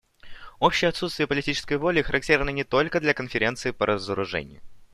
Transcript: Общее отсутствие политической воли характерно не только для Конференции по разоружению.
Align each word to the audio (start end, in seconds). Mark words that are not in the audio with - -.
Общее 0.59 0.89
отсутствие 0.89 1.27
политической 1.27 1.77
воли 1.77 2.01
характерно 2.01 2.49
не 2.49 2.63
только 2.63 2.99
для 2.99 3.13
Конференции 3.13 3.69
по 3.69 3.85
разоружению. 3.85 4.61